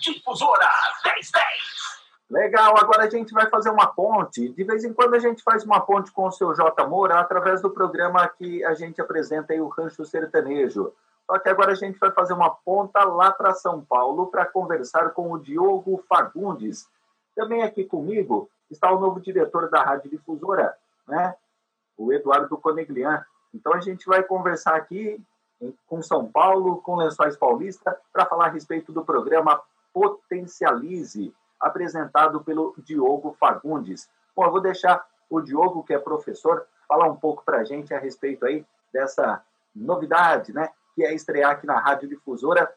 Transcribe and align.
Difusora 0.00 0.68
1010. 1.04 1.88
Legal, 2.30 2.76
agora 2.78 3.04
a 3.04 3.10
gente 3.10 3.32
vai 3.32 3.48
fazer 3.48 3.70
uma 3.70 3.86
ponte. 3.86 4.50
De 4.50 4.64
vez 4.64 4.84
em 4.84 4.92
quando 4.92 5.14
a 5.14 5.18
gente 5.18 5.42
faz 5.42 5.64
uma 5.64 5.80
ponte 5.80 6.10
com 6.12 6.26
o 6.26 6.32
seu 6.32 6.54
J. 6.54 6.86
Moura 6.86 7.18
através 7.18 7.62
do 7.62 7.70
programa 7.70 8.28
que 8.28 8.62
a 8.64 8.74
gente 8.74 9.00
apresenta 9.00 9.52
aí, 9.52 9.60
o 9.60 9.68
Rancho 9.68 10.04
Sertanejo. 10.04 10.92
Só 11.26 11.38
que 11.38 11.48
agora 11.48 11.72
a 11.72 11.74
gente 11.74 11.98
vai 11.98 12.10
fazer 12.10 12.34
uma 12.34 12.50
ponta 12.50 13.02
lá 13.04 13.30
para 13.30 13.54
São 13.54 13.82
Paulo 13.82 14.26
para 14.26 14.46
conversar 14.46 15.10
com 15.10 15.32
o 15.32 15.38
Diogo 15.38 16.04
Fagundes. 16.08 16.86
Também 17.34 17.62
aqui 17.62 17.84
comigo 17.84 18.50
está 18.70 18.92
o 18.92 19.00
novo 19.00 19.20
diretor 19.20 19.70
da 19.70 19.82
Rádio 19.82 20.10
Difusora, 20.10 20.74
né? 21.06 21.34
o 21.96 22.12
Eduardo 22.12 22.56
Coneglian. 22.56 23.24
Então 23.54 23.74
a 23.74 23.80
gente 23.80 24.06
vai 24.06 24.22
conversar 24.22 24.76
aqui 24.76 25.20
com 25.86 26.02
São 26.02 26.30
Paulo, 26.30 26.78
com 26.82 26.96
Lençóis 26.96 27.36
Paulista, 27.36 27.98
para 28.12 28.26
falar 28.26 28.46
a 28.46 28.50
respeito 28.50 28.92
do 28.92 29.04
programa 29.04 29.60
Potencialize 29.92 31.34
apresentado 31.60 32.40
pelo 32.42 32.74
Diogo 32.78 33.36
Fagundes. 33.38 34.08
Bom, 34.36 34.44
eu 34.44 34.50
vou 34.52 34.60
deixar 34.60 35.04
o 35.28 35.40
Diogo, 35.40 35.82
que 35.82 35.92
é 35.92 35.98
professor, 35.98 36.66
falar 36.86 37.06
um 37.06 37.16
pouco 37.16 37.44
para 37.44 37.58
a 37.58 37.64
gente 37.64 37.92
a 37.92 37.98
respeito 37.98 38.46
aí 38.46 38.64
dessa 38.92 39.42
novidade, 39.74 40.52
né? 40.52 40.70
Que 40.94 41.04
é 41.04 41.12
estrear 41.14 41.52
aqui 41.52 41.66
na 41.66 41.78
Rádio 41.78 42.08
Difusora, 42.08 42.72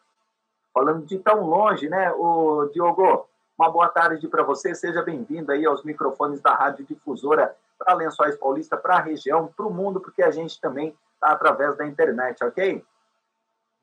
falando 0.73 1.05
de 1.05 1.19
tão 1.19 1.45
longe, 1.45 1.87
né? 1.87 2.11
O 2.13 2.69
Diogo, 2.73 3.27
uma 3.57 3.69
boa 3.69 3.87
tarde 3.89 4.27
para 4.27 4.43
você, 4.43 4.73
seja 4.73 5.01
bem-vindo 5.01 5.51
aí 5.51 5.65
aos 5.65 5.83
microfones 5.83 6.41
da 6.41 6.53
Rádio 6.53 6.85
Difusora 6.85 7.55
para 7.77 7.93
Lençóis 7.93 8.35
Paulista, 8.35 8.77
para 8.77 8.97
a 8.97 9.01
região, 9.01 9.47
para 9.55 9.65
o 9.65 9.73
mundo, 9.73 9.99
porque 9.99 10.21
a 10.21 10.31
gente 10.31 10.59
também 10.59 10.95
através 11.21 11.77
da 11.77 11.85
internet, 11.85 12.43
ok? 12.43 12.83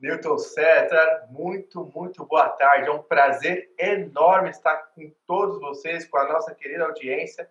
Newton 0.00 0.38
César, 0.38 1.26
muito, 1.30 1.84
muito 1.94 2.24
boa 2.24 2.48
tarde. 2.50 2.88
É 2.88 2.92
um 2.92 3.02
prazer 3.02 3.72
enorme 3.78 4.50
estar 4.50 4.76
com 4.94 5.12
todos 5.26 5.58
vocês, 5.60 6.06
com 6.06 6.18
a 6.18 6.28
nossa 6.28 6.54
querida 6.54 6.84
audiência, 6.84 7.50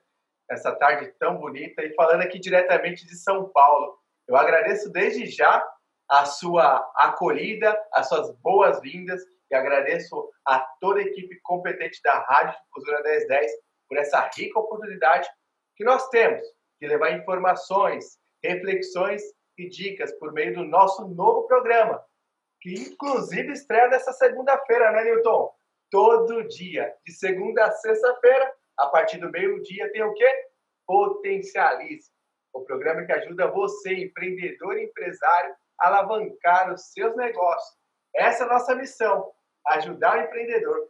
essa 0.49 0.73
tarde 0.73 1.13
tão 1.19 1.37
bonita 1.37 1.83
e 1.83 1.93
falando 1.93 2.21
aqui 2.21 2.39
diretamente 2.39 3.05
de 3.05 3.15
São 3.17 3.49
Paulo. 3.49 3.97
Eu 4.27 4.37
agradeço 4.37 4.89
desde 4.89 5.25
já 5.25 5.65
a 6.09 6.23
sua 6.25 6.77
acolhida, 6.95 7.77
as 7.93 8.07
suas 8.07 8.31
boas-vindas 8.37 9.21
e 9.51 9.55
agradeço 9.55 10.29
a 10.45 10.59
toda 10.79 10.99
a 10.99 11.03
equipe 11.03 11.39
competente 11.43 12.01
da 12.01 12.17
Rádio 12.19 12.57
Difusora 12.63 13.03
1010 13.03 13.51
por 13.89 13.97
essa 13.97 14.29
rica 14.35 14.59
oportunidade 14.59 15.27
que 15.75 15.83
nós 15.83 16.07
temos 16.09 16.41
de 16.79 16.87
levar 16.87 17.11
informações, 17.11 18.17
reflexões 18.41 19.21
e 19.57 19.67
dicas 19.69 20.11
por 20.19 20.31
meio 20.33 20.53
do 20.53 20.63
nosso 20.63 21.07
novo 21.07 21.47
programa, 21.47 22.03
que 22.61 22.73
inclusive 22.73 23.53
estreia 23.53 23.87
nessa 23.87 24.13
segunda-feira, 24.13 24.91
né, 24.91 25.03
Newton? 25.03 25.51
Todo 25.89 26.47
dia, 26.47 26.93
de 27.05 27.13
segunda 27.13 27.65
a 27.65 27.71
sexta-feira, 27.71 28.53
a 28.77 28.87
partir 28.87 29.17
do 29.17 29.31
meio-dia, 29.31 29.91
tem 29.91 30.03
o 30.03 30.13
quê? 30.13 30.29
Potencialize. 30.85 32.11
O 32.53 32.61
programa 32.61 33.05
que 33.05 33.11
ajuda 33.11 33.51
você, 33.51 33.93
empreendedor 33.93 34.77
e 34.77 34.85
empresário, 34.85 35.55
a 35.79 35.87
alavancar 35.87 36.73
os 36.73 36.91
seus 36.91 37.15
negócios. 37.15 37.77
Essa 38.15 38.43
é 38.43 38.47
a 38.47 38.49
nossa 38.49 38.75
missão, 38.75 39.31
ajudar 39.67 40.17
o 40.17 40.21
empreendedor. 40.21 40.87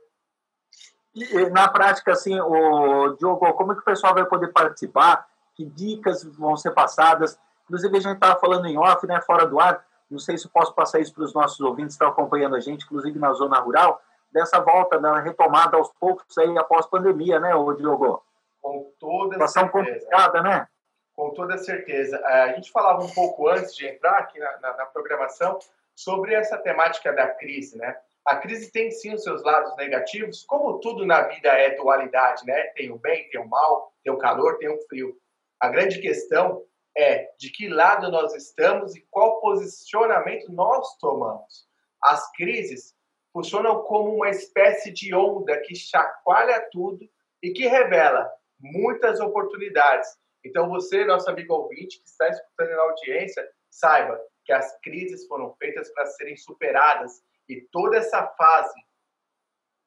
E, 1.13 1.49
na 1.49 1.67
prática, 1.67 2.13
assim, 2.13 2.39
o 2.39 3.15
Diogo, 3.15 3.53
como 3.53 3.71
é 3.71 3.75
que 3.75 3.81
o 3.81 3.85
pessoal 3.85 4.13
vai 4.13 4.25
poder 4.25 4.51
participar? 4.53 5.27
Que 5.55 5.65
dicas 5.65 6.23
vão 6.23 6.55
ser 6.55 6.71
passadas? 6.71 7.39
Inclusive, 7.67 7.97
a 7.97 7.99
gente 7.99 8.13
estava 8.13 8.39
falando 8.39 8.65
em 8.65 8.77
off, 8.77 9.05
né, 9.05 9.21
fora 9.21 9.45
do 9.45 9.59
ar, 9.59 9.85
não 10.09 10.19
sei 10.19 10.37
se 10.37 10.47
posso 10.47 10.73
passar 10.73 10.99
isso 10.99 11.13
para 11.13 11.25
os 11.25 11.33
nossos 11.33 11.59
ouvintes 11.59 11.97
que 11.97 12.03
estão 12.03 12.07
acompanhando 12.07 12.55
a 12.55 12.59
gente, 12.61 12.85
inclusive 12.85 13.19
na 13.19 13.33
zona 13.33 13.59
rural, 13.59 14.01
dessa 14.31 14.59
volta, 14.59 14.97
da 14.97 15.19
retomada 15.19 15.75
aos 15.77 15.91
poucos 15.99 16.37
aí 16.37 16.57
após 16.57 16.85
pandemia, 16.85 17.39
né, 17.39 17.53
ô 17.53 17.73
Diogo? 17.73 18.23
Com 18.61 18.91
toda 18.99 19.33
Situação 19.33 19.63
certeza. 19.63 19.85
complicada, 19.85 20.41
né? 20.41 20.67
Com 21.15 21.33
toda 21.33 21.57
certeza. 21.57 22.17
É, 22.17 22.43
a 22.43 22.53
gente 22.53 22.71
falava 22.71 23.03
um 23.03 23.09
pouco 23.09 23.49
antes 23.49 23.75
de 23.75 23.87
entrar 23.87 24.17
aqui 24.19 24.39
na, 24.39 24.59
na, 24.59 24.77
na 24.77 24.85
programação 24.85 25.59
sobre 25.95 26.33
essa 26.33 26.57
temática 26.57 27.11
da 27.11 27.27
crise, 27.27 27.77
né? 27.77 27.97
A 28.25 28.35
crise 28.35 28.71
tem 28.71 28.91
sim 28.91 29.13
os 29.13 29.23
seus 29.23 29.41
lados 29.41 29.75
negativos, 29.77 30.43
como 30.43 30.79
tudo 30.79 31.05
na 31.05 31.21
vida 31.23 31.49
é 31.49 31.75
dualidade, 31.75 32.45
né? 32.45 32.63
Tem 32.75 32.91
o 32.91 32.99
bem, 32.99 33.27
tem 33.29 33.39
o 33.41 33.47
mal, 33.47 33.91
tem 34.03 34.13
o 34.13 34.17
calor, 34.17 34.57
tem 34.57 34.69
o 34.69 34.77
frio. 34.87 35.17
A 35.59 35.69
grande 35.69 35.99
questão 35.99 36.61
é 36.97 37.29
de 37.37 37.51
que 37.51 37.69
lado 37.69 38.09
nós 38.09 38.33
estamos 38.33 38.95
e 38.95 39.05
qual 39.11 39.39
posicionamento 39.39 40.51
nós 40.51 40.97
tomamos. 40.97 41.67
As 42.01 42.31
crises 42.31 42.95
funcionam 43.31 43.83
como 43.83 44.15
uma 44.15 44.29
espécie 44.29 44.91
de 44.91 45.13
onda 45.13 45.61
que 45.61 45.75
chacoalha 45.75 46.67
tudo 46.71 47.07
e 47.41 47.51
que 47.51 47.67
revela 47.67 48.27
muitas 48.59 49.19
oportunidades. 49.19 50.09
Então, 50.43 50.67
você, 50.67 51.05
nosso 51.05 51.29
amigo 51.29 51.53
ouvinte 51.53 51.99
que 51.99 52.07
está 52.07 52.27
escutando 52.29 52.71
na 52.71 52.81
audiência, 52.81 53.47
saiba 53.69 54.19
que 54.43 54.51
as 54.51 54.79
crises 54.79 55.27
foram 55.27 55.53
feitas 55.57 55.91
para 55.93 56.05
serem 56.07 56.35
superadas 56.35 57.21
e 57.47 57.61
toda 57.71 57.97
essa 57.97 58.25
fase 58.25 58.73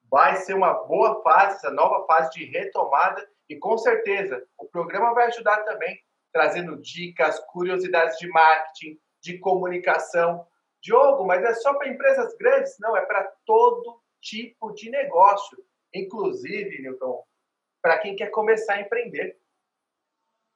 vai 0.09 0.37
ser 0.37 0.55
uma 0.55 0.75
boa 0.75 1.23
fase, 1.23 1.57
essa 1.57 1.71
nova 1.71 2.07
fase 2.07 2.31
de 2.33 2.45
retomada 2.45 3.29
e 3.49 3.57
com 3.57 3.77
certeza 3.79 4.45
o 4.59 4.67
programa 4.67 5.15
vai 5.15 5.27
ajudar 5.27 5.65
também 5.65 5.99
trazendo 6.33 6.81
dicas, 6.81 7.39
curiosidades 7.47 8.19
de 8.19 8.29
marketing, 8.29 8.99
de 9.23 9.39
comunicação. 9.39 10.47
Diogo, 10.83 11.27
mas 11.27 11.45
é 11.45 11.55
só 11.55 11.75
para 11.75 11.89
empresas 11.89 12.35
grandes? 12.37 12.77
Não, 12.79 12.97
é 12.97 13.05
para 13.05 13.25
todo 13.45 14.01
tipo 14.21 14.73
de 14.73 14.91
negócio, 14.91 15.59
inclusive, 15.95 16.83
Newton, 16.83 17.23
para 17.83 17.99
quem 17.99 18.17
quer 18.17 18.31
começar 18.31 18.75
a 18.75 18.81
empreender. 18.81 19.37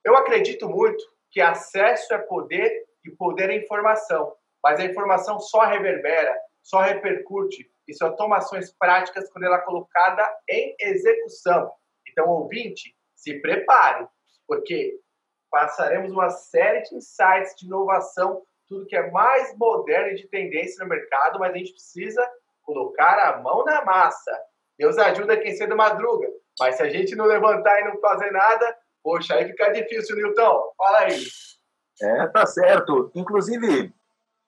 Eu 0.04 0.16
acredito 0.16 0.68
muito 0.68 1.02
que 1.30 1.40
acesso 1.40 2.12
é 2.14 2.18
poder 2.18 2.86
e 3.04 3.10
poder 3.10 3.50
é 3.50 3.56
informação, 3.56 4.34
mas 4.62 4.80
a 4.80 4.84
informação 4.84 5.38
só 5.38 5.64
reverbera, 5.64 6.38
só 6.62 6.80
repercute 6.80 7.70
e 7.86 7.94
só 7.94 8.10
toma 8.12 8.38
ações 8.38 8.72
práticas 8.72 9.30
quando 9.30 9.44
ela 9.44 9.56
é 9.56 9.62
colocada 9.62 10.26
em 10.48 10.74
execução. 10.80 11.70
Então, 12.08 12.28
ouvinte, 12.28 12.96
se 13.14 13.40
prepare, 13.40 14.06
porque 14.46 14.98
passaremos 15.54 16.10
uma 16.10 16.30
série 16.30 16.82
de 16.82 16.96
insights 16.96 17.54
de 17.56 17.66
inovação, 17.66 18.42
tudo 18.68 18.86
que 18.86 18.96
é 18.96 19.08
mais 19.12 19.56
moderno 19.56 20.08
e 20.08 20.16
de 20.16 20.26
tendência 20.26 20.82
no 20.82 20.90
mercado, 20.90 21.38
mas 21.38 21.52
a 21.52 21.56
gente 21.56 21.70
precisa 21.70 22.28
colocar 22.64 23.20
a 23.28 23.40
mão 23.40 23.64
na 23.64 23.84
massa. 23.84 24.32
Deus 24.76 24.98
ajuda 24.98 25.36
quem 25.36 25.54
cedo 25.54 25.76
madruga, 25.76 26.26
mas 26.58 26.74
se 26.74 26.82
a 26.82 26.90
gente 26.90 27.14
não 27.14 27.24
levantar 27.24 27.80
e 27.80 27.84
não 27.84 28.00
fazer 28.00 28.32
nada, 28.32 28.76
poxa, 29.00 29.34
aí 29.34 29.46
fica 29.46 29.70
difícil, 29.70 30.16
Nilton. 30.16 30.72
Fala 30.76 30.98
aí. 30.98 31.24
É, 32.02 32.26
tá 32.26 32.44
certo. 32.46 33.12
Inclusive, 33.14 33.94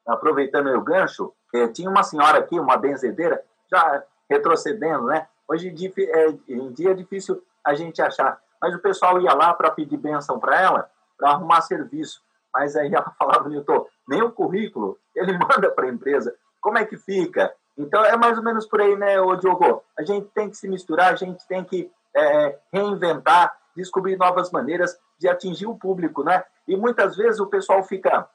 aproveitando 0.05 0.75
o 0.75 0.83
gancho, 0.83 1.33
eh, 1.55 1.69
tinha 1.69 1.89
uma 1.89 2.03
senhora 2.03 2.39
aqui, 2.39 2.59
uma 2.59 2.77
benzedeira, 2.77 3.45
já 3.71 4.03
retrocedendo, 4.29 5.07
né? 5.07 5.29
Hoje 5.47 5.69
é, 5.69 6.29
em 6.49 6.73
dia 6.73 6.91
é 6.91 6.95
difícil 6.95 7.41
a 7.65 7.75
gente 7.75 8.03
achar, 8.03 8.43
mas 8.61 8.75
o 8.75 8.81
pessoal 8.81 9.21
ia 9.21 9.33
lá 9.33 9.55
para 9.55 9.71
pedir 9.71 9.97
benção 9.97 10.41
para 10.41 10.61
ela, 10.61 10.91
para 11.17 11.31
arrumar 11.31 11.61
serviço. 11.63 12.21
Mas 12.53 12.77
aí 12.77 12.93
ela 12.93 13.13
falava, 13.19 13.49
Nilton, 13.49 13.87
nem 14.09 14.23
o 14.23 14.33
currículo 14.33 14.99
ele 15.15 15.33
manda 15.39 15.71
para 15.71 15.87
a 15.87 15.91
empresa. 15.91 16.35
Como 16.61 16.79
é 16.79 16.85
que 16.85 16.97
fica? 16.97 17.53
Então 17.77 18.05
é 18.05 18.17
mais 18.17 18.39
ou 18.39 18.45
menos 18.45 18.67
por 18.67 18.81
aí, 18.81 18.97
né, 18.97 19.21
ô 19.21 19.37
Diogo? 19.37 19.83
A 19.99 20.03
gente 20.03 20.27
tem 20.29 20.49
que 20.49 20.57
se 20.57 20.69
misturar, 20.69 21.13
a 21.13 21.17
gente 21.17 21.47
tem 21.47 21.63
que 21.63 21.91
é, 22.15 22.59
reinventar, 22.73 23.57
descobrir 23.77 24.17
novas 24.17 24.51
maneiras 24.51 24.99
de 25.19 25.29
atingir 25.29 25.67
o 25.67 25.77
público, 25.77 26.25
né? 26.25 26.45
E 26.67 26.77
muitas 26.77 27.17
vezes 27.17 27.39
o 27.39 27.47
pessoal 27.47 27.83
fica 27.83 28.29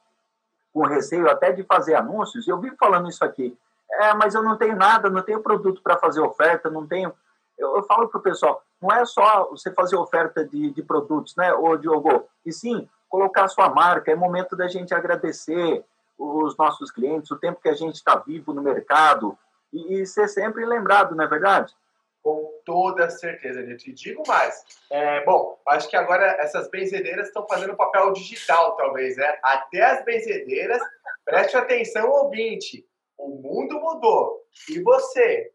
com 0.72 0.86
receio 0.86 1.30
até 1.30 1.52
de 1.52 1.64
fazer 1.64 1.96
anúncios. 1.96 2.48
Eu 2.48 2.60
vivo 2.60 2.76
falando 2.80 3.10
isso 3.10 3.26
aqui. 3.26 3.58
É, 3.94 4.14
mas 4.14 4.36
eu 4.36 4.44
não 4.44 4.56
tenho 4.56 4.76
nada, 4.76 5.10
não 5.10 5.22
tenho 5.22 5.44
produto 5.44 5.82
para 5.82 5.98
fazer 5.98 6.22
oferta, 6.22 6.70
não 6.70 6.88
tenho. 6.88 7.14
Eu, 7.58 7.76
eu 7.76 7.84
falo 7.84 8.08
para 8.08 8.20
o 8.20 8.24
pessoal, 8.24 8.64
não 8.82 8.92
é 8.92 9.04
só 9.06 9.50
você 9.50 9.72
fazer 9.72 9.96
oferta 9.96 10.46
de, 10.46 10.72
de 10.72 10.82
produtos, 10.82 11.36
né, 11.36 11.54
ô 11.54 11.76
Diogo? 11.76 12.28
E 12.46 12.52
sim, 12.52 12.88
colocar 13.12 13.44
a 13.44 13.50
sua 13.50 13.70
marca. 13.70 14.12
É 14.12 14.16
momento 14.16 14.56
da 14.56 14.68
gente 14.68 14.94
agradecer 14.94 15.84
os 16.18 16.56
nossos 16.58 16.92
clientes, 16.92 17.30
o 17.32 17.38
tempo 17.38 17.62
que 17.62 17.70
a 17.70 17.74
gente 17.74 17.96
está 17.96 18.16
vivo 18.16 18.54
no 18.54 18.62
mercado 18.62 19.38
e, 19.74 20.02
e, 20.02 20.06
ser 20.06 20.28
sempre 20.28 20.66
lembrado, 20.66 21.16
não 21.16 21.24
é 21.24 21.28
verdade? 21.28 21.74
Com 22.22 22.52
toda 22.64 23.10
certeza, 23.10 23.62
eu 23.62 23.76
te 23.78 23.92
digo 23.92 24.22
mais. 24.28 24.64
É, 24.92 25.24
bom, 25.26 25.60
acho 25.68 25.90
que 25.90 25.96
agora 25.96 26.26
essas 26.40 26.70
benzedeiras 26.70 27.28
estão 27.28 27.48
fazendo 27.48 27.76
papel 27.76 28.14
digital, 28.14 28.76
talvez, 28.76 29.18
né? 29.18 29.40
Até 29.44 29.82
as 29.82 30.06
benzedeiras, 30.06 30.82
preste 31.26 31.58
atenção, 31.58 32.10
ouvinte, 32.10 32.86
o 33.18 33.30
mundo 33.30 33.80
mudou. 33.80 34.44
E 34.70 34.80
você, 34.82 35.52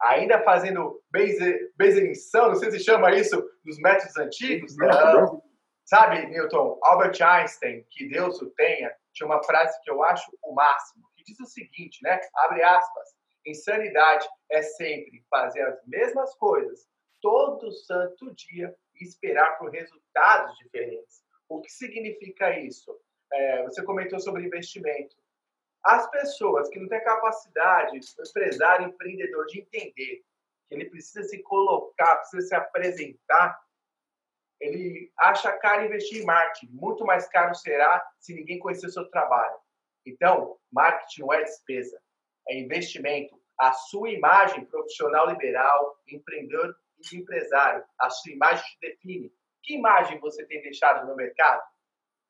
ainda 0.00 0.42
fazendo 0.42 1.00
benzenção, 1.76 2.48
não 2.48 2.54
sei 2.54 2.70
se 2.70 2.78
chama 2.78 3.12
isso 3.12 3.44
nos 3.64 3.78
métodos 3.78 4.16
antigos, 4.16 4.76
não. 4.76 5.42
Sabe, 5.84 6.26
Newton, 6.26 6.78
Albert 6.82 7.20
Einstein, 7.20 7.84
que 7.90 8.08
Deus 8.08 8.40
o 8.40 8.50
tenha, 8.52 8.94
tinha 9.12 9.26
uma 9.26 9.42
frase 9.42 9.78
que 9.82 9.90
eu 9.90 10.02
acho 10.02 10.30
o 10.42 10.54
máximo, 10.54 11.04
que 11.14 11.24
diz 11.24 11.38
o 11.40 11.46
seguinte, 11.46 11.98
né? 12.02 12.18
Abre 12.36 12.62
aspas. 12.62 13.08
Insanidade 13.46 14.26
é 14.50 14.62
sempre 14.62 15.22
fazer 15.28 15.62
as 15.62 15.86
mesmas 15.86 16.34
coisas 16.36 16.88
todo 17.20 17.70
santo 17.72 18.34
dia 18.34 18.74
e 19.00 19.04
esperar 19.04 19.58
por 19.58 19.70
resultados 19.70 20.56
diferentes. 20.58 21.22
O 21.48 21.60
que 21.60 21.70
significa 21.70 22.58
isso? 22.58 22.98
É, 23.32 23.62
você 23.64 23.82
comentou 23.84 24.18
sobre 24.18 24.44
investimento. 24.44 25.16
As 25.84 26.08
pessoas 26.10 26.68
que 26.70 26.80
não 26.80 26.88
têm 26.88 27.04
capacidade, 27.04 27.98
o 27.98 28.22
empresário, 28.28 28.88
empreendedor, 28.88 29.44
de 29.46 29.60
entender 29.60 30.22
que 30.68 30.74
ele 30.74 30.88
precisa 30.88 31.22
se 31.24 31.42
colocar, 31.42 32.16
precisa 32.16 32.48
se 32.48 32.54
apresentar, 32.54 33.58
ele 34.60 35.12
acha 35.18 35.52
caro 35.58 35.84
investir 35.84 36.22
em 36.22 36.24
marketing. 36.24 36.72
Muito 36.72 37.04
mais 37.04 37.28
caro 37.28 37.54
será 37.54 38.04
se 38.18 38.34
ninguém 38.34 38.58
conhecer 38.58 38.86
o 38.86 38.90
seu 38.90 39.08
trabalho. 39.10 39.56
Então, 40.06 40.56
marketing 40.72 41.22
não 41.22 41.32
é 41.32 41.42
despesa, 41.42 42.00
é 42.48 42.58
investimento. 42.58 43.40
A 43.58 43.72
sua 43.72 44.10
imagem 44.10 44.64
profissional 44.66 45.28
liberal, 45.28 45.96
empreendedor 46.08 46.74
e 47.12 47.16
empresário, 47.16 47.84
a 47.98 48.10
sua 48.10 48.32
imagem 48.32 48.64
te 48.64 48.78
define. 48.80 49.32
Que 49.62 49.74
imagem 49.74 50.18
você 50.18 50.44
tem 50.46 50.60
deixado 50.62 51.06
no 51.06 51.16
mercado? 51.16 51.62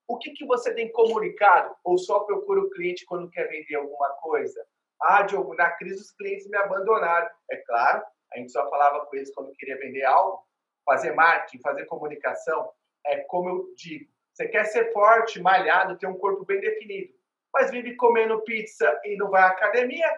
O 0.07 0.19
que, 0.19 0.33
que 0.33 0.45
você 0.45 0.73
tem 0.75 0.93
comunicado? 0.93 1.75
Ou 1.83 1.97
só 1.97 2.21
procura 2.21 2.61
o 2.61 2.71
cliente 2.71 3.07
quando 3.07 3.31
quer 3.31 3.49
vender 3.49 3.77
alguma 3.77 4.11
coisa? 4.21 4.65
Ah, 5.01 5.23
Diogo, 5.23 5.55
na 5.55 5.71
crise 5.73 6.01
os 6.01 6.13
clientes 6.13 6.49
me 6.49 6.57
abandonaram. 6.59 7.29
É 7.51 7.57
claro, 7.57 8.03
a 8.33 8.39
gente 8.39 8.53
só 8.53 8.69
falava 8.69 9.05
com 9.07 9.17
eles 9.17 9.33
quando 9.35 9.55
queria 9.55 9.79
vender 9.79 10.05
algo. 10.05 10.45
Fazer 10.85 11.13
marketing, 11.13 11.63
fazer 11.63 11.87
comunicação, 11.87 12.71
é 13.07 13.21
como 13.21 13.49
eu 13.49 13.75
digo. 13.77 14.11
Você 14.33 14.49
quer 14.49 14.65
ser 14.65 14.93
forte, 14.93 15.41
malhado, 15.41 15.97
ter 15.97 16.07
um 16.07 16.19
corpo 16.19 16.45
bem 16.45 16.61
definido, 16.61 17.13
mas 17.53 17.71
vive 17.71 17.95
comendo 17.95 18.43
pizza 18.43 19.01
e 19.05 19.17
não 19.17 19.31
vai 19.31 19.43
à 19.43 19.49
academia? 19.49 20.11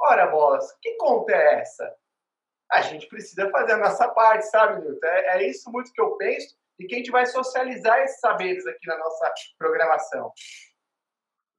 Ora, 0.00 0.26
bolas, 0.26 0.72
que 0.80 0.96
conta 0.96 1.32
é 1.32 1.60
essa? 1.60 1.94
A 2.72 2.82
gente 2.82 3.06
precisa 3.06 3.50
fazer 3.50 3.72
a 3.72 3.78
nossa 3.78 4.08
parte, 4.08 4.46
sabe, 4.46 4.80
Nilton? 4.80 5.06
É, 5.06 5.38
é 5.38 5.46
isso 5.46 5.70
muito 5.70 5.92
que 5.92 6.00
eu 6.00 6.16
penso 6.16 6.56
e 6.78 6.86
que 6.86 6.94
a 6.94 6.98
gente 6.98 7.10
vai 7.10 7.26
socializar 7.26 8.00
esses 8.00 8.20
saberes 8.20 8.66
aqui 8.66 8.86
na 8.86 8.96
nossa 8.98 9.32
programação. 9.58 10.32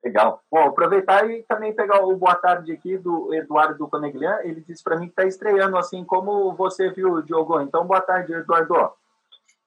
Legal. 0.03 0.41
Bom, 0.49 0.67
aproveitar 0.67 1.29
e 1.29 1.43
também 1.43 1.75
pegar 1.75 2.03
o 2.03 2.15
boa 2.15 2.35
tarde 2.35 2.71
aqui 2.71 2.97
do 2.97 3.31
Eduardo 3.35 3.87
Coneglian. 3.87 4.39
Ele 4.41 4.59
disse 4.61 4.83
para 4.83 4.97
mim 4.97 5.05
que 5.05 5.11
está 5.11 5.25
estreando, 5.25 5.77
assim 5.77 6.03
como 6.03 6.53
você 6.55 6.89
viu, 6.89 7.21
Diogo. 7.21 7.61
Então, 7.61 7.85
boa 7.85 8.01
tarde, 8.01 8.33
Eduardo. 8.33 8.93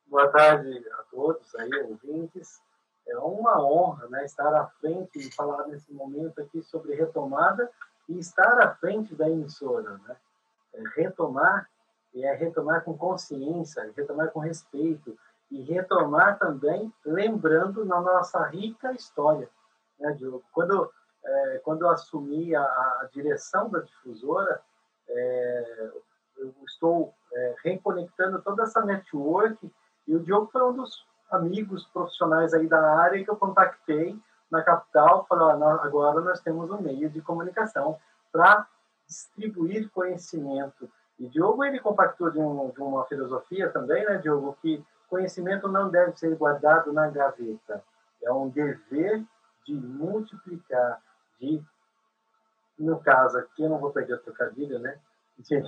Boa 0.08 0.28
tarde 0.28 0.84
a 0.98 1.02
todos 1.04 1.54
aí, 1.54 1.70
ouvintes. 1.88 2.60
É 3.06 3.16
uma 3.18 3.64
honra 3.64 4.08
né, 4.08 4.24
estar 4.24 4.52
à 4.52 4.66
frente 4.80 5.18
e 5.18 5.32
falar 5.32 5.68
nesse 5.68 5.92
momento 5.92 6.40
aqui 6.40 6.62
sobre 6.62 6.94
retomada 6.94 7.70
e 8.08 8.18
estar 8.18 8.58
à 8.58 8.74
frente 8.74 9.14
da 9.14 9.28
emissora. 9.30 10.00
Né? 10.08 10.16
É 10.74 10.82
retomar 10.96 11.68
é 12.16 12.32
retomar 12.32 12.84
com 12.84 12.96
consciência, 12.96 13.92
retomar 13.96 14.30
com 14.30 14.38
respeito 14.38 15.18
e 15.50 15.60
retomar 15.62 16.38
também 16.38 16.92
lembrando 17.04 17.84
na 17.84 18.00
nossa 18.00 18.40
rica 18.46 18.92
história 18.92 19.48
né, 19.98 20.12
Diogo? 20.12 20.44
Quando, 20.52 20.90
é, 21.24 21.60
quando 21.64 21.82
eu 21.82 21.90
assumi 21.90 22.54
a, 22.54 22.62
a, 22.62 23.08
direção 23.12 23.68
da 23.70 23.80
difusora, 23.80 24.60
é, 25.08 25.90
eu 26.38 26.54
estou 26.66 27.14
é, 27.32 27.54
reconectando 27.62 28.40
toda 28.42 28.64
essa 28.64 28.84
network 28.84 29.70
e 30.06 30.14
o 30.14 30.20
Diogo 30.20 30.50
foi 30.52 30.62
um 30.62 30.72
dos 30.72 31.06
amigos 31.30 31.86
profissionais 31.86 32.52
aí 32.54 32.66
da 32.66 32.96
área 32.96 33.22
que 33.22 33.30
eu 33.30 33.36
contactei 33.36 34.18
na 34.50 34.62
capital, 34.62 35.26
falou, 35.28 35.50
agora 35.50 36.20
nós 36.20 36.40
temos 36.40 36.70
um 36.70 36.80
meio 36.80 37.10
de 37.10 37.20
comunicação 37.20 37.98
para 38.30 38.66
distribuir 39.06 39.90
conhecimento. 39.90 40.90
E 41.18 41.28
Diogo, 41.28 41.64
ele 41.64 41.80
compactou 41.80 42.30
de, 42.30 42.38
um, 42.38 42.70
de 42.70 42.80
uma 42.80 43.04
filosofia 43.06 43.70
também, 43.70 44.04
né, 44.04 44.18
Diogo, 44.18 44.56
que 44.60 44.84
conhecimento 45.08 45.68
não 45.68 45.88
deve 45.88 46.16
ser 46.16 46.34
guardado 46.36 46.92
na 46.92 47.08
gaveta. 47.08 47.82
É 48.22 48.32
um 48.32 48.48
dever 48.48 49.24
de 49.66 49.74
multiplicar, 49.74 51.00
de, 51.40 51.62
no 52.78 52.98
caso 53.00 53.38
aqui, 53.38 53.62
eu 53.62 53.70
não 53.70 53.78
vou 53.78 53.90
perder 53.90 54.14
o 54.14 54.22
trocadilho, 54.22 54.78
né? 54.78 54.98
De, 55.38 55.60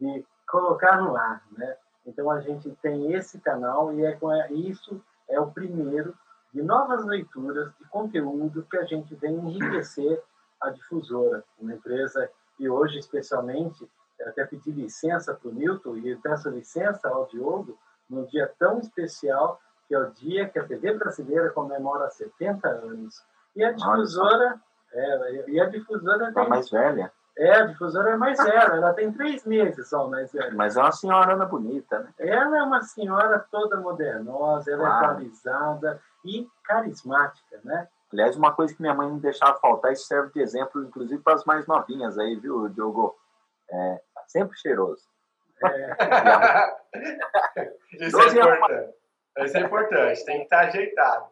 de 0.00 0.26
colocar 0.46 1.00
no 1.00 1.16
ar, 1.16 1.42
né? 1.52 1.76
Então 2.06 2.30
a 2.30 2.40
gente 2.40 2.70
tem 2.82 3.12
esse 3.12 3.40
canal 3.40 3.92
e 3.92 4.04
é 4.04 4.12
com 4.12 4.32
isso 4.50 5.00
é 5.28 5.40
o 5.40 5.50
primeiro 5.50 6.16
de 6.52 6.62
novas 6.62 7.04
leituras 7.04 7.72
de 7.78 7.84
conteúdo 7.86 8.66
que 8.70 8.76
a 8.76 8.84
gente 8.84 9.14
vem 9.14 9.34
enriquecer 9.34 10.22
a 10.60 10.70
difusora, 10.70 11.44
uma 11.58 11.72
empresa 11.72 12.28
e 12.58 12.68
hoje 12.68 12.98
especialmente 12.98 13.88
até 14.20 14.44
pedi 14.44 14.70
licença 14.70 15.34
para 15.34 15.48
o 15.48 15.54
Newton 15.54 15.96
e 15.96 16.16
peço 16.16 16.50
licença 16.50 17.08
ao 17.08 17.26
Diogo 17.26 17.78
num 18.08 18.24
dia 18.26 18.52
tão 18.58 18.78
especial 18.78 19.60
que 19.92 19.96
é 19.96 19.98
o 19.98 20.10
dia 20.10 20.48
que 20.48 20.58
a 20.58 20.64
TV 20.64 20.94
brasileira 20.94 21.50
comemora 21.50 22.08
70 22.08 22.66
anos. 22.66 23.22
E 23.54 23.62
a 23.62 23.72
difusora, 23.72 24.58
é, 24.90 25.44
e 25.50 25.60
a 25.60 25.66
difusora 25.66 26.32
tem... 26.32 26.42
A 26.42 26.48
mais 26.48 26.70
velha. 26.70 27.12
É, 27.36 27.56
a 27.56 27.66
difusora 27.66 28.12
é 28.12 28.16
mais 28.16 28.38
velha, 28.38 28.72
ela 28.72 28.94
tem 28.94 29.12
três 29.12 29.44
meses 29.44 29.90
só 29.90 30.08
mais 30.08 30.32
velha. 30.32 30.54
Mas 30.54 30.78
é 30.78 30.80
uma 30.80 30.92
senhora 30.92 31.34
Ana 31.34 31.44
bonita, 31.44 31.98
né? 31.98 32.10
Ela 32.18 32.58
é 32.58 32.62
uma 32.62 32.80
senhora 32.80 33.38
toda 33.50 33.76
modernosa, 33.76 34.70
ela 34.70 34.82
é 34.82 34.86
claro. 34.86 35.04
é 35.04 35.08
atualizada 35.08 36.02
e 36.24 36.48
carismática, 36.64 37.60
né? 37.62 37.86
Aliás, 38.10 38.34
uma 38.34 38.52
coisa 38.52 38.74
que 38.74 38.80
minha 38.80 38.94
mãe 38.94 39.08
não 39.08 39.18
deixava 39.18 39.58
faltar, 39.58 39.92
isso 39.92 40.06
serve 40.06 40.32
de 40.32 40.40
exemplo, 40.40 40.82
inclusive 40.82 41.22
para 41.22 41.34
as 41.34 41.44
mais 41.44 41.66
novinhas 41.66 42.18
aí, 42.18 42.36
viu, 42.36 42.66
Diogo? 42.70 43.14
É, 43.70 44.00
sempre 44.26 44.56
cheiroso. 44.56 45.04
É. 45.62 46.76
isso 48.06 48.18
é 48.18 48.26
importante. 48.28 49.01
Isso 49.38 49.56
é 49.56 49.60
importante, 49.60 50.24
tem 50.24 50.38
que 50.38 50.44
estar 50.44 50.60
ajeitado. 50.68 51.26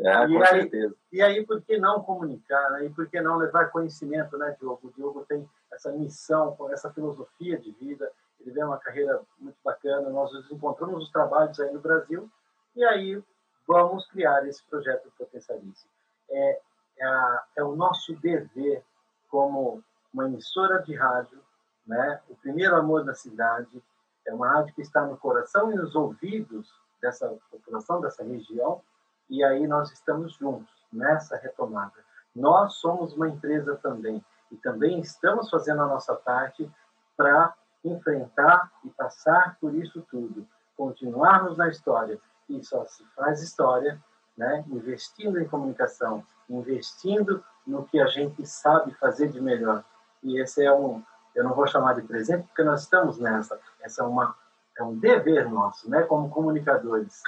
É, 0.00 0.24
e, 0.24 0.28
com 0.28 0.42
aí, 0.42 0.60
certeza. 0.60 0.94
e 1.12 1.22
aí, 1.22 1.46
por 1.46 1.62
que 1.62 1.78
não 1.78 2.02
comunicar? 2.02 2.70
Né? 2.72 2.86
E 2.86 2.90
por 2.90 3.08
que 3.08 3.20
não 3.20 3.36
levar 3.36 3.70
conhecimento, 3.70 4.36
né, 4.36 4.56
Diogo? 4.58 4.88
O 4.88 4.92
Diogo 4.92 5.24
tem 5.24 5.48
essa 5.72 5.92
missão, 5.92 6.56
essa 6.70 6.92
filosofia 6.92 7.58
de 7.58 7.70
vida. 7.72 8.10
Ele 8.40 8.50
vem 8.50 8.64
uma 8.64 8.78
carreira 8.78 9.20
muito 9.38 9.56
bacana. 9.64 10.10
Nós 10.10 10.32
encontramos 10.50 11.04
os 11.04 11.10
trabalhos 11.10 11.58
aí 11.60 11.72
no 11.72 11.80
Brasil 11.80 12.28
e 12.74 12.84
aí 12.84 13.22
vamos 13.66 14.06
criar 14.08 14.46
esse 14.46 14.62
projeto 14.64 15.12
Potencialize. 15.16 15.86
É, 16.28 16.60
é, 16.98 17.04
a, 17.04 17.44
é 17.58 17.64
o 17.64 17.76
nosso 17.76 18.14
dever 18.16 18.82
como 19.28 19.82
uma 20.12 20.26
emissora 20.26 20.82
de 20.82 20.94
rádio, 20.94 21.40
né? 21.86 22.20
o 22.28 22.36
primeiro 22.36 22.76
amor 22.76 23.04
da 23.04 23.14
cidade, 23.14 23.82
é 24.26 24.32
uma 24.32 24.48
rádio 24.48 24.74
que 24.74 24.82
está 24.82 25.04
no 25.04 25.16
coração 25.16 25.72
e 25.72 25.76
nos 25.76 25.94
ouvidos 25.94 26.72
dessa 27.04 27.28
população, 27.50 28.00
dessa 28.00 28.24
região, 28.24 28.80
e 29.28 29.44
aí 29.44 29.66
nós 29.66 29.92
estamos 29.92 30.34
juntos 30.34 30.72
nessa 30.90 31.36
retomada. 31.36 31.92
Nós 32.34 32.74
somos 32.74 33.12
uma 33.12 33.28
empresa 33.28 33.76
também, 33.76 34.24
e 34.50 34.56
também 34.56 35.00
estamos 35.00 35.50
fazendo 35.50 35.82
a 35.82 35.86
nossa 35.86 36.14
parte 36.14 36.70
para 37.14 37.54
enfrentar 37.84 38.72
e 38.84 38.88
passar 38.90 39.58
por 39.60 39.74
isso 39.74 40.00
tudo, 40.10 40.46
continuarmos 40.76 41.58
na 41.58 41.68
história, 41.68 42.18
e 42.48 42.64
só 42.64 42.84
se 42.86 43.04
faz 43.14 43.42
história 43.42 44.02
né? 44.36 44.64
investindo 44.68 45.38
em 45.38 45.46
comunicação, 45.46 46.24
investindo 46.48 47.44
no 47.66 47.84
que 47.84 48.00
a 48.00 48.06
gente 48.06 48.44
sabe 48.46 48.92
fazer 48.94 49.28
de 49.28 49.40
melhor. 49.40 49.84
E 50.22 50.40
esse 50.40 50.64
é 50.64 50.72
um, 50.72 51.02
eu 51.34 51.44
não 51.44 51.54
vou 51.54 51.66
chamar 51.66 51.94
de 51.94 52.02
presente, 52.02 52.46
porque 52.46 52.64
nós 52.64 52.82
estamos 52.82 53.18
nessa, 53.18 53.60
essa 53.80 54.02
é 54.02 54.04
uma 54.04 54.34
é 54.78 54.82
um 54.82 54.96
dever 54.98 55.50
nosso, 55.50 55.88
né, 55.88 56.02
como 56.02 56.30
comunicadores. 56.30 57.22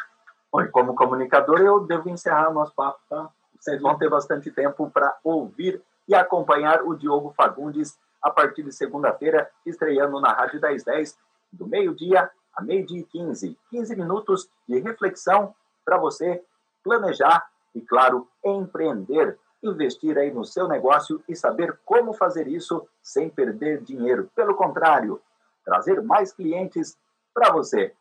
Bom, 0.52 0.66
como 0.68 0.94
comunicador, 0.94 1.60
eu 1.60 1.80
devo 1.80 2.08
encerrar 2.08 2.50
o 2.50 2.54
nosso 2.54 2.74
papo, 2.74 2.98
tá? 3.08 3.28
Vocês 3.58 3.80
vão 3.80 3.96
ter 3.98 4.08
bastante 4.08 4.50
tempo 4.50 4.90
para 4.90 5.16
ouvir 5.24 5.82
e 6.08 6.14
acompanhar 6.14 6.82
o 6.82 6.94
Diogo 6.94 7.32
Fagundes 7.36 7.98
a 8.22 8.30
partir 8.30 8.62
de 8.62 8.72
segunda-feira, 8.72 9.50
estreando 9.64 10.20
na 10.20 10.32
Rádio 10.32 10.60
1010, 10.60 11.18
do 11.52 11.66
meio-dia 11.66 12.30
a 12.54 12.62
meio-dia 12.62 13.00
e 13.00 13.04
15. 13.04 13.58
15 13.70 13.96
minutos 13.96 14.48
de 14.66 14.78
reflexão 14.80 15.54
para 15.84 15.98
você 15.98 16.42
planejar 16.82 17.46
e, 17.74 17.80
claro, 17.82 18.26
empreender, 18.44 19.38
investir 19.62 20.16
aí 20.16 20.32
no 20.32 20.44
seu 20.44 20.66
negócio 20.66 21.22
e 21.28 21.36
saber 21.36 21.78
como 21.84 22.14
fazer 22.14 22.48
isso 22.48 22.88
sem 23.02 23.28
perder 23.28 23.82
dinheiro. 23.82 24.30
Pelo 24.34 24.54
contrário, 24.54 25.20
trazer 25.64 26.02
mais 26.02 26.32
clientes 26.32 26.96
para 27.36 27.52
você. 27.52 27.92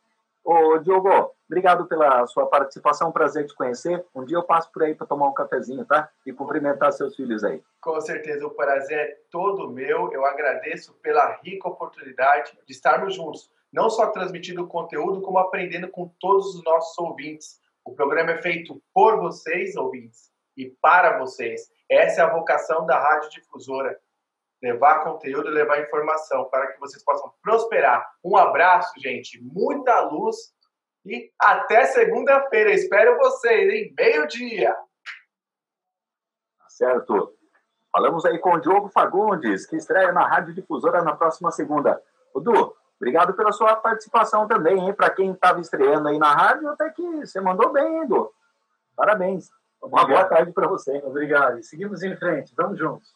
Ô, 0.46 0.77
Diogo, 0.77 1.10
obrigado 1.50 1.86
pela 1.88 2.25
sua 2.27 2.46
participação, 2.46 3.12
prazer 3.12 3.46
te 3.46 3.54
conhecer. 3.54 4.06
Um 4.15 4.24
dia 4.24 4.38
eu 4.38 4.44
passo 4.44 4.72
por 4.72 4.84
aí 4.84 4.96
para 4.96 5.06
tomar 5.06 5.27
um 5.27 5.34
cafezinho, 5.34 5.84
tá? 5.84 6.10
E 6.25 6.32
cumprimentar 6.32 6.94
seus 6.94 7.18
filhos 7.18 7.44
aí. 7.44 7.62
Com 7.82 8.00
certeza, 8.00 8.48
o 8.48 8.51
prazer 8.51 8.98
é 8.98 9.18
todo 9.30 9.70
meu. 9.70 10.13
Eu 10.13 10.25
agradeço 10.25 10.94
pela 11.01 11.34
rica 11.44 11.68
oportunidade 11.68 12.58
de 12.65 12.72
estarmos 12.72 13.13
juntos, 13.13 13.51
não 13.74 13.89
só 13.89 14.08
transmitindo 14.08 14.68
conteúdo, 14.68 15.22
como 15.22 15.38
aprendendo 15.38 15.89
com 15.89 16.08
todos 16.20 16.56
os 16.56 16.63
nossos 16.63 16.98
ouvintes. 16.98 17.60
O 17.84 17.92
programa 17.92 18.32
é 18.32 18.42
feito 18.42 18.82
por 18.94 19.18
vocês, 19.18 19.75
ouvintes, 19.75 20.32
e 20.56 20.68
para 20.82 21.18
vocês. 21.18 21.70
Essa 21.89 22.22
é 22.22 22.24
a 22.24 22.34
vocação 22.34 22.86
da 22.86 22.98
Rádio 22.98 23.32
Difusora. 23.32 24.00
Levar 24.62 25.03
conteúdo 25.03 25.50
e 25.50 25.53
levar 25.53 25.81
informação 25.81 26.45
para 26.45 26.67
que 26.67 26.79
vocês 26.79 27.03
possam 27.03 27.31
prosperar. 27.41 28.07
Um 28.24 28.35
abraço, 28.35 28.93
gente, 29.00 29.41
muita 29.41 30.00
luz 30.01 30.53
e 31.05 31.31
até 31.39 31.85
segunda-feira. 31.85 32.71
Espero 32.71 33.17
vocês, 33.17 33.74
em 33.74 33.93
meio-dia. 33.95 34.74
Tá 36.57 36.69
certo. 36.69 37.33
Falamos 37.91 38.25
aí 38.25 38.39
com 38.39 38.53
o 38.53 38.59
Diogo 38.59 38.89
Fagundes, 38.89 39.65
que 39.65 39.77
estreia 39.77 40.12
na 40.12 40.27
Rádio 40.27 40.53
Difusora 40.53 41.01
na 41.01 41.15
próxima 41.15 41.51
segunda. 41.51 42.01
O 42.33 42.39
Du, 42.39 42.75
obrigado 42.97 43.33
pela 43.33 43.51
sua 43.51 43.75
participação 43.75 44.47
também, 44.47 44.79
hein? 44.79 44.93
Para 44.93 45.09
quem 45.09 45.31
estava 45.31 45.62
estreando 45.62 46.09
aí 46.09 46.17
na 46.17 46.33
rádio, 46.33 46.67
até 46.69 46.89
que 46.89 47.25
você 47.25 47.39
mandou 47.39 47.71
bem, 47.71 48.00
hein, 48.00 48.07
Du? 48.07 48.33
Parabéns. 48.95 49.50
Obrigado. 49.81 50.07
Uma 50.07 50.17
boa 50.17 50.27
tarde 50.27 50.51
para 50.51 50.67
você. 50.67 51.01
Obrigado. 51.05 51.59
E 51.59 51.63
seguimos 51.63 52.01
em 52.03 52.15
frente. 52.17 52.53
Vamos 52.57 52.79
juntos. 52.79 53.13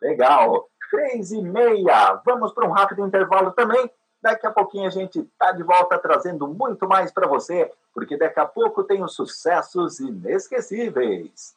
Legal. 0.00 0.68
Três 0.90 1.30
e 1.32 1.40
meia. 1.40 2.20
Vamos 2.24 2.52
para 2.52 2.68
um 2.68 2.72
rápido 2.72 3.06
intervalo 3.06 3.52
também. 3.52 3.90
Daqui 4.22 4.46
a 4.46 4.50
pouquinho 4.50 4.86
a 4.86 4.90
gente 4.90 5.20
está 5.20 5.52
de 5.52 5.62
volta 5.62 5.98
trazendo 5.98 6.46
muito 6.46 6.86
mais 6.86 7.10
para 7.10 7.26
você, 7.26 7.72
porque 7.94 8.18
daqui 8.18 8.38
a 8.38 8.46
pouco 8.46 8.84
tem 8.84 9.02
os 9.02 9.14
sucessos 9.14 9.98
inesquecíveis. 10.00 11.54